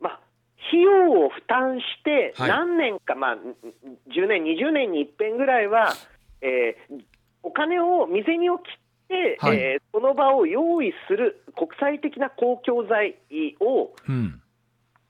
[0.00, 0.20] まあ、
[0.68, 2.48] 費用を負担して、はい。
[2.50, 5.94] 何年か、まあ、10年、20年に一遍ぐらいは、
[6.42, 7.04] えー
[7.46, 9.56] お金を水にを切って、はい。
[9.56, 13.16] えーその場を用意する国際的な公共財
[13.60, 14.40] をうん。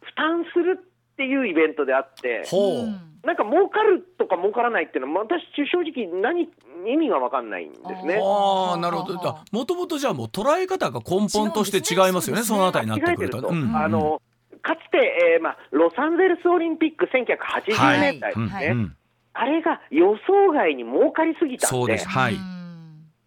[0.00, 6.48] 負担するっていうイベントであって、ほう、うんなんか儲かるとか儲からないっていうのは、私、正直何、
[6.86, 8.20] 意味が分かんないんですね。
[8.22, 9.18] ああなるほど。
[9.18, 12.52] だもともとじゃあもう捉え方が根本として違いますよね違うんです。
[12.52, 14.22] ねそのあたりになってくると、と、うんうんあの
[14.62, 14.98] かつて、
[15.34, 18.68] えーまあ、ロサンゼルスオリンピック1980年代ですね、はい。
[18.68, 18.96] うん
[19.38, 22.08] あれが予想外に儲かりすぎたんで、そうです。
[22.08, 22.34] はい。
[22.34, 22.56] うん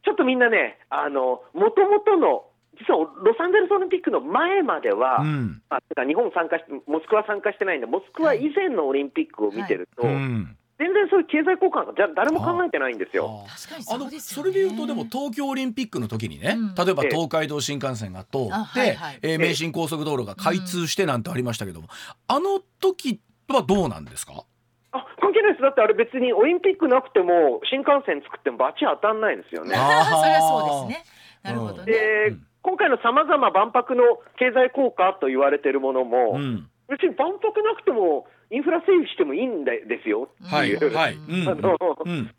[0.03, 2.45] ちょっとみんなね、あの元々の、
[2.79, 5.61] 実はロサンゼルスオリンピックの前までは、うん。
[5.69, 10.55] まあ、日本参加しモスクワ参加してないんで、モスクワ以前のオリンピックを見てると、うん。
[10.77, 13.43] 全然そういう経済効果がじゃ誰も考えてないんですよ。
[13.91, 16.73] あのそれでいうとでも東京オリンピックの時にね、うん。
[16.75, 17.09] 例えばええ。
[17.09, 19.19] 東海道新幹線が通って、あはいはい。
[19.21, 21.89] えー名神高速道路が開通してなんてありましたけども、
[22.29, 24.45] あの時はどうなんですか？
[24.91, 29.75] あ関係ないです、だってあれ別にオリンピックなくても、新幹線作ってもバチ当たんないんですよね。
[29.75, 31.05] それはそうですね。
[31.43, 32.45] なるほどね、で、うん。
[32.61, 34.03] 今回のさまざま万博の
[34.37, 36.67] 経済効果と言われてるものも、うん。
[36.87, 40.29] 別に万博なくてもインフラ整備してもいいんでですよ。
[40.43, 40.95] はいっていう。
[40.95, 41.47] はい、うん。
[41.47, 42.31] あのうん。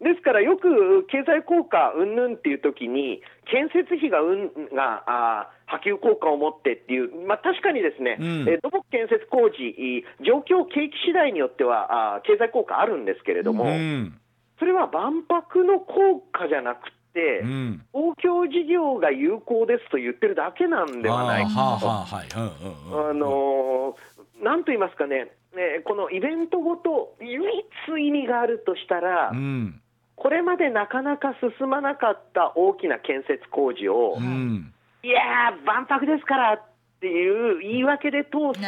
[0.00, 8.26] ですからよく経済効果うんぬんっていう時に建設費がうんがあー波及効果を持ってっていう、まあ、確かにですね、うん。
[8.48, 14.18] えー土木建設工事、い状況、景気次第によってはあー経済効果あるんですけれども、うん。
[14.58, 17.82] それは万博の効果じゃなくて、うん。
[17.92, 22.28] 公共事業が有効ですと言ってるだけなんではないかあーはあはあはい。
[22.34, 23.10] うんうんうん。
[23.10, 29.80] あのーなんと言いますかね、ねこのイベントごと、唯一意味があるとしたら、うん。
[30.14, 34.72] これまでなかなか進まなかった大きな建設工事を、うん
[35.08, 36.62] いやー、万博ですからっ
[37.00, 38.60] ていう言い訳で通す。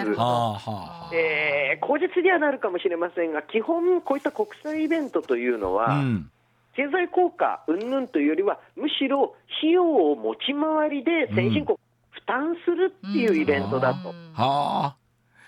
[1.14, 6.30] えー口実にはなるかもしれませんが、基本、こういった国際イベントというのは、うん。
[6.74, 11.78] 経済効果云々というよりは、むしろ費用を持ち回りで先進国、
[12.10, 14.08] 負担するっていうイベントだと。
[14.08, 14.32] うん。
[14.32, 14.96] はあ。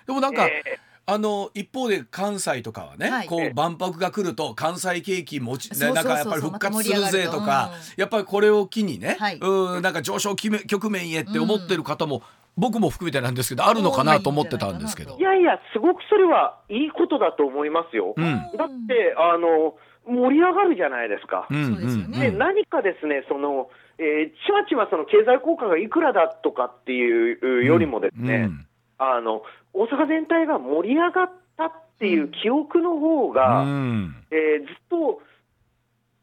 [0.07, 0.63] でもなんか、え
[1.05, 3.27] あの一方で関西とかはね、はい。
[3.27, 3.49] こええ。
[3.51, 9.38] う万博が来ると関西景気持ちなんかやっぱり復活するぜとか、また盛り上がるやっぱりこれを機にね、はい。
[9.41, 12.23] うんなんか上昇局面局面へって思ってる方も、
[12.57, 15.17] 僕も含めてなんですけどあるのかなと思ってたんですけど。
[15.17, 15.23] ーい。
[15.23, 18.15] やいや、すごくそれはいいことだと思いますよ。
[18.17, 18.25] うん。
[18.57, 19.75] だってあの、
[20.07, 21.47] 盛り上がるじゃないですか。
[21.51, 22.21] うんそうですよね。
[22.21, 28.67] でうん何かですね、そのえーちまちまその経済効果がいくらだとかっていうよりもですね、うん
[29.03, 34.17] あの大阪全体が盛り上がったっていう記憶の方が、うん。
[34.31, 35.21] えーずっと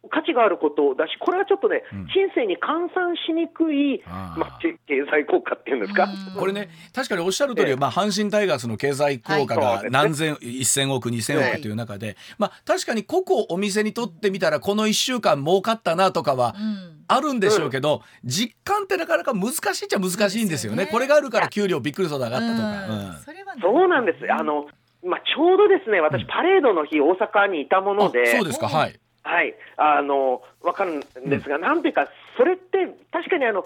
[0.10, 2.08] 価値があることだし、これはちょっとね、うん。
[2.08, 6.08] 金銭に換算しにくい、まあ、け経済効果っていうんですか？
[6.34, 6.40] うん。
[6.40, 7.76] これね確かにおっしゃる通り、ええ。
[7.76, 17.00] まあ、阪神タイガースの経済効果が何千、1000億2000億という中で、まあ、確かに個々お店にとってみたらこの1週間儲かったなとかはうん。
[17.12, 20.86] あるんでしょうけど、実感ってなかなか難しいっちゃ難しいんですよね。
[20.86, 22.86] ねこれがあるから給料びっくりそうだ上がったとか。
[22.88, 23.00] うん。
[23.00, 23.14] うん。
[23.62, 24.32] そうなんです。
[24.32, 24.68] あの、
[25.04, 28.68] まあ、ちょうどですね、私、パレードの日、大阪にいたもので、あそうですか。
[28.68, 29.00] はい。
[29.30, 31.84] はい、あの、わかるんですが、なん。
[31.84, 33.64] ていうか、それって、確かにあの、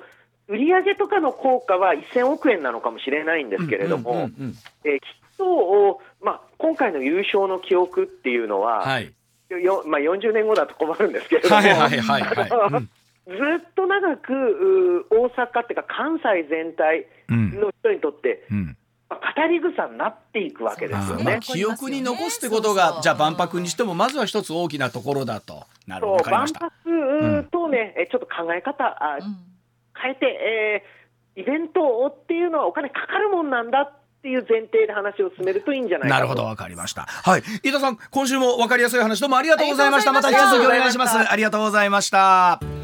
[0.50, 5.00] 売上とかの効果は1000億円なのかもしれないんですけれども、きっ
[5.38, 9.14] と、おまあ、今回の優勝の記憶っていうのは、はい。
[9.50, 12.50] よまあ、40年後だと困るんですけれども、はいはいはいはい。
[12.76, 12.90] うん。
[13.26, 13.34] ず
[13.70, 18.44] っと長く大阪っていうか、関西全体うんの人にとって、
[19.16, 21.40] 語り草になっていくわけですよね。
[21.42, 25.66] 記憶に残すってことがじゃあ万博にしてもまずは一つ大きなところだと。
[25.88, 26.60] なるほど万わかりました。
[26.84, 29.38] 博とね、えちょっと考え方あうん
[29.96, 31.04] 変えて、えー
[31.36, 37.08] イベントっていうのはお金かかるもんなんだっていう前提で話を進めるといいんじゃないなるほどわかりました。
[37.08, 40.12] はい飯田さん今週もわかりやすい話どうもありがとうございました。
[40.12, 41.18] ありがまた引き続きお願いします。
[41.18, 42.83] ありがとうございました。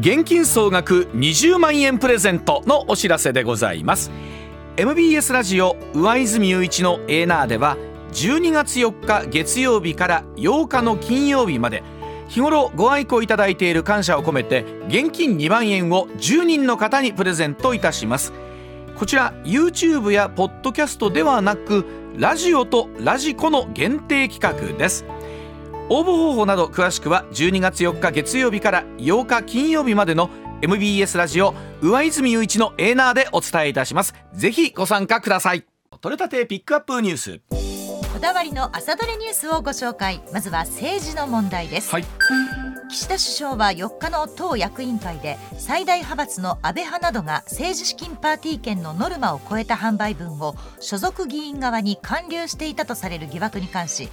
[0.00, 4.10] 現金総額20万円プレゼントのお知らせでございます。
[4.76, 7.76] MBS ラジオ上泉雄一のエーナーでは
[8.12, 11.84] 12月4日月曜日から8日の金曜日まで
[12.26, 18.32] 日頃ご愛顧いただいている感謝を込めて現金2万円を10人の方にプレゼントいたします。
[18.96, 21.84] こちら YouTube やポッドキャストではなく
[22.16, 25.04] ラジオとラジコの限定企画です。
[25.90, 30.30] 応募方法など詳しくは12月4日月曜日から8日金曜日までの
[30.62, 34.14] MBS ラジオ上泉雄一のエーナーでお伝えいたします。
[34.32, 35.64] ぜひご参加ください。
[36.00, 37.40] 取れたてピックアップニュース。
[38.12, 40.22] こだわりの朝どれニュースをご紹介。
[40.32, 42.04] まずは政治の問題です、はい
[42.90, 54.08] 岸田首相は4日の党役員会で最大派閥の安倍派などが政治資金パーティー券のノルマを超えた販売分を所属議員側に還流していたとされる疑惑に関し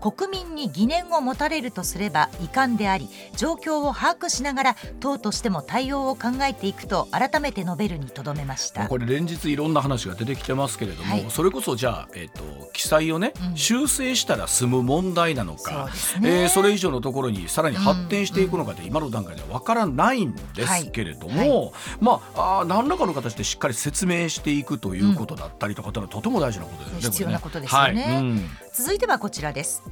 [0.00, 8.88] 国民に疑念を持たれるとすれば遺憾であり状況を把握しながら党としても対応を考えていくと改めて述べるにとどめました。
[8.88, 11.26] これ連日いろんな話が出てきてますけれども、はい。
[11.30, 13.56] それこそじゃあ、えっと記載をね、うん。
[13.56, 16.42] 修正したら済む問題なのそうかですね。
[16.42, 27.00] えーそれ以上のところにさらに発展していくのかって今の段階では分からないんですけれども、はいまああ何らかの形でしっかり説明していくということだったりとかというのはとても大事なことですね。
[27.00, 28.40] 必要なことですよね
[28.72, 29.82] 続いてはこちらです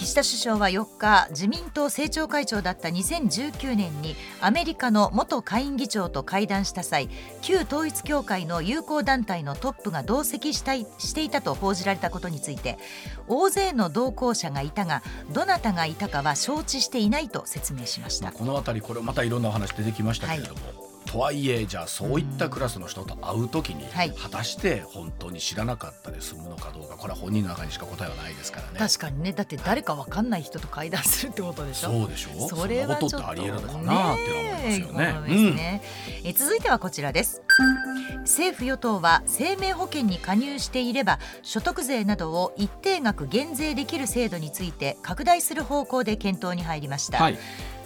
[0.00, 7.10] 岸田首相は4日自民党政調会長だった2019年にアメリカの元下院議長と会談した際
[7.42, 12.78] 旧統一教会の友好団体のトップが同席したいしていたと報じられたことについて
[13.28, 15.02] 大勢の同行者がいたが
[15.34, 18.24] どなたがいたかは承知していないと説明しました。
[18.24, 24.12] まあ、この辺りこれまたいろんなお話出てきましたけれども、とはいえじゃあそういったクラスの人と会うときに、はい。
[24.12, 28.78] 果たして本当に知らなかったで済むのかどうかこれは本人の中にしか答えはないですからね。
[28.78, 29.32] 確かにね。
[29.32, 31.90] だって誰かわかんない人と会談するってことでしょ？
[31.90, 32.48] そうでしょ？
[32.48, 34.98] それはちょっとそんなことってありえるのかなって思いますよね。
[34.98, 35.82] ねえですね。
[36.24, 37.42] え続いてはこちらです。
[38.20, 47.38] 政府与党は生命保険に加入していれば所得税などを一定額減税できる制度について拡大する方向で検討に入りました、はい、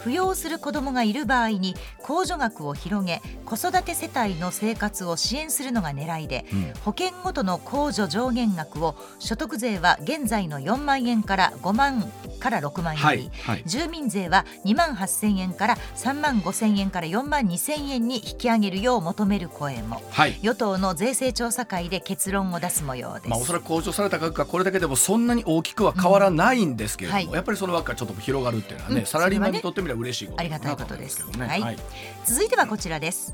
[0.05, 6.73] 扶養する子どもがいる場合に控除額を広げ子育て世帯の生活を支援するのが狙いでうん。
[6.85, 12.12] 保険ごとの控除上限額を所得税は現在の4万円から5万
[12.44, 13.62] から6万円に、はいはい。
[13.64, 20.02] 住民税は2万8000円から3万5000円から4万2000円に引き上げるよう求める声も。
[20.11, 20.38] はい。
[20.42, 27.35] 与党の税制調査会で結論を出す模様です、まあ、おそらく控除された額がこれだけでもそんなに大きくは変わらないんですけれども、うんはい。
[27.37, 31.24] やっぱりその枠がちょっと広がるっていうのはね、うんサラリーマンにとってみれば嬉しいことありがたいだことです。
[31.38, 31.46] ね。
[31.46, 31.76] はい。
[32.24, 33.33] 続いてはこちらです。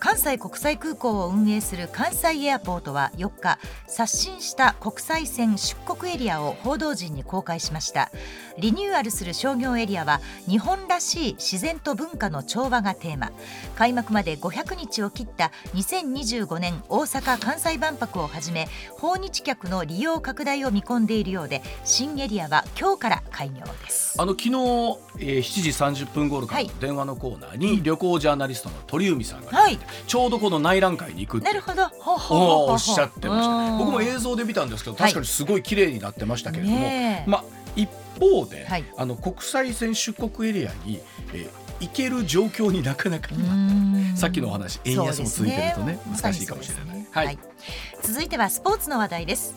[0.00, 8.10] 関西国際空港を運営する関西エアポートは4日刷新した国際線出国エリアを報道陣に公開しました
[8.58, 13.30] リニューアルする商業エリアは日本らしい自然と文化の調和がテーマ。
[13.76, 24.20] 開幕まで500日を切った2025年大阪・関西万博をはじめ訪日客の利用拡大を見込んでいるようで新エリアは今日から開業です。
[24.20, 29.78] あの昨日、えー、7時30分頃から電話のコーナーに旅行ジャーナリストの鳥海さんが、はい。
[30.08, 31.86] ちょうどこの内覧会に行くなるほど。
[31.86, 33.78] ほうほうほうおおっしゃってました。
[33.78, 35.12] 僕も映像で見たんですけどはい。
[35.12, 37.30] 確かにすごい綺麗になってましたけれども、ねえ。
[37.30, 37.44] まあ
[37.76, 38.84] 一方で、はい。
[38.96, 41.00] あの国際線出国エリアに、
[41.32, 44.16] えー行ける状況になかなか今、うん。
[44.16, 46.00] さっきのお話円安も続いてるとね。
[46.10, 47.26] 難しいかもしれないはい。
[47.26, 47.38] はい。
[48.02, 49.54] 続いてはスポーツの話題です。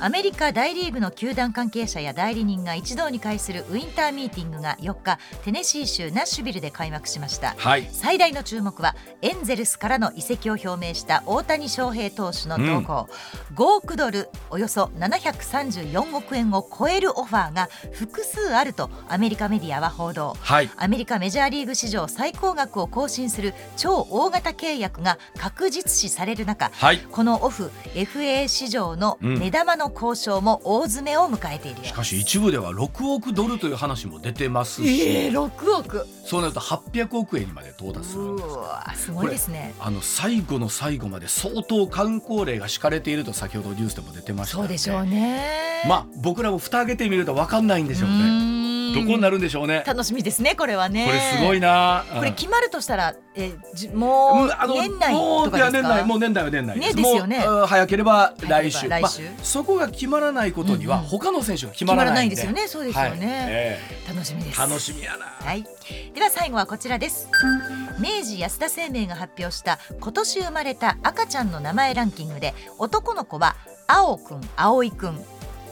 [0.00, 7.54] アメリカ大リーグの球団関係者や代理人が一堂に会するウィンターミーティングが4日テネシー州ナッシュビルで開幕しました。
[7.56, 7.88] はい。
[7.90, 13.08] 最大の注目はエンゼルスからの移籍を表明した大谷翔平投手の動向、
[13.54, 20.36] 5億ドルおよそ734億円を超えるオファーが複数あるとアメリカメディアは報道。
[20.40, 20.70] はい。
[20.76, 26.98] アメリカメジャーリーグ史上最高額を更新する超大型契約が確実視される中はい。
[26.98, 36.06] このオフ FA 市場の目玉の交渉も大詰めを迎えているしかし一部では6億ドルという話も出てますし、えー、6億。
[36.26, 38.48] そうなると800億円にまで到達するんです。
[38.48, 39.74] うわすごいですね。
[39.80, 45.84] あの最後の最後まで相当観光令が敷かれていると先ほどニュースでも出てましたそうでしょうね。
[45.88, 49.82] まあ僕らも蓋開けてみると分かんないんでしょううねどこになるんでしょうね。
[49.86, 51.06] 楽しみですねこれはね。
[51.06, 52.04] これすごいな。
[52.12, 55.78] これうん決まるとしたらえじもうあの年内もうとかですか？
[55.78, 57.38] いや年内もう年内は年内ねですよね。
[57.66, 58.88] 早ければ来週。
[58.88, 59.22] 来週。
[59.22, 61.08] まあ、そこが決まらないことにはうんうん。
[61.08, 62.16] 他の選手が決決まらまらなで。
[62.16, 63.46] ないいですよねそうですよね、はい。
[63.50, 63.78] え
[64.08, 64.60] 楽しみです。
[64.60, 65.26] え楽しみやな。
[65.26, 65.64] はい、
[66.12, 67.28] では最後はこちらです。
[68.00, 73.54] 明治安田生命が発表した今年生まれた赤ちゃんの名前ランキングで男の子は
[73.86, 75.24] 青くん葵くん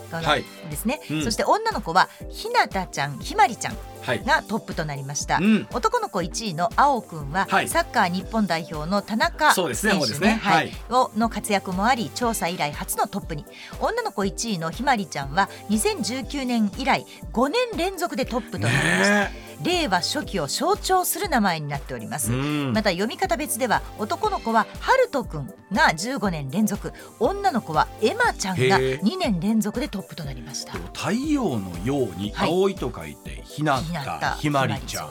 [0.09, 0.43] がはい。
[0.69, 1.23] ですね、うん。
[1.23, 4.23] そして女の子はひなたちゃんひまりちゃんはい。
[4.23, 5.67] がトップとなりました、うん。
[5.73, 7.67] 男の子1位の青くんは、はい。
[7.67, 9.75] サッカー日本代表の田中選手ね。
[9.75, 10.39] そうですね。
[10.41, 10.55] はい。
[10.55, 10.71] はい。
[10.89, 13.45] をの活躍もあり調査以来初のトップに。
[13.79, 22.31] 女の子1位のひまりちゃんは2019年以来5年連続でトップとなりました、ね令和初期を象徴する名前になっております。
[22.31, 22.73] うん。
[22.73, 30.73] また読み方別では男の子はハルトくんが15年連続女の子はエマちゃんがへー2年連続でトップとなりました。
[30.93, 32.49] 太陽のようにはい。
[32.49, 35.09] 青いと書いてひなひなたひまりちゃん。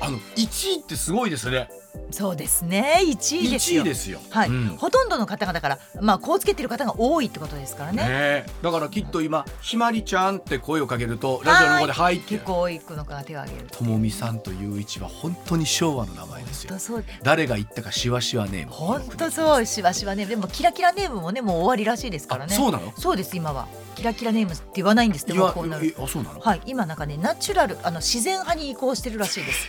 [0.00, 1.68] あの1位ってすごいですね
[2.10, 3.00] そうですね。
[3.02, 4.20] 1位です1よ位ですよ。
[4.30, 4.68] はい、うん。
[4.78, 8.02] ほとんどの方々からまあこうつけてる方が多いってことですからね。
[8.02, 12.34] ねえだからきっと今ひまりちゃんって声をかけるとラジオの方で入って。
[12.36, 13.68] 結構多い子の方が手を挙げる。
[13.70, 16.74] ともみさんという一は本当に昭和の名前ですよ。
[17.22, 18.72] 誰が言ったかしわしわネーム。
[18.72, 22.54] 本当そうしばしばねでもキラキラネームもねもう終わりらしいですからね。
[22.54, 22.92] あそうなの？
[22.96, 23.68] そうです今は。
[23.96, 26.40] キラキラネームって言わないんですってこうなるえあそうなの？
[26.40, 26.62] はい。
[26.64, 29.68] 今なんかねナチュラルあの自然派に移行してるらしいです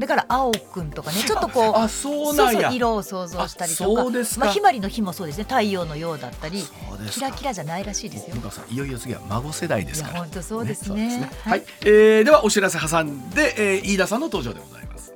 [0.00, 2.52] だから青くんとかねちょっとこうあそうなんや。
[2.52, 4.46] そうそう色を想像したりとあかそうですか。
[4.46, 5.44] まあひまりの日もそうですね。
[5.44, 6.64] 太陽のようだったり
[7.10, 8.34] キラキラじゃないらしいですよ。
[8.36, 10.20] 向川さんいよいよ次は孫世代ですから。
[10.20, 11.10] 本当そうですね。
[11.10, 11.60] そうははい。
[11.60, 15.12] い、えーではお知らせ挟んで、えー飯田さんの登場でございます。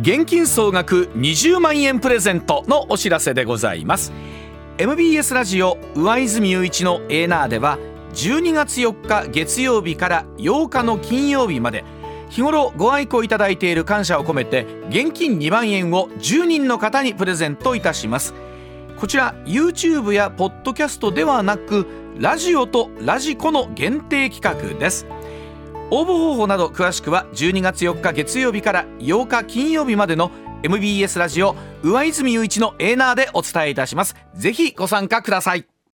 [0.00, 4.12] 現金総額20万円プレゼントのお知らせでございます。
[4.76, 7.78] MBS ラジオ上泉雄一のエーナーでは
[8.14, 11.84] 12月4日月曜日から8日の金曜日まで。
[12.30, 18.34] 日頃ご愛顧いただいている感謝を込めて現金2万円を10人の方にプレゼントいたします。
[18.96, 21.86] こちら YouTube やポッドキャストではなく
[22.18, 25.06] ラジオとラジコの限定企画です。
[25.90, 30.32] 応募方法など詳しくは12月4日月曜日から8日金曜日までの
[30.64, 34.16] MBS ラジオ上泉雄一のエーナーでお伝えいたします。
[34.34, 35.73] ぜひご参加ください。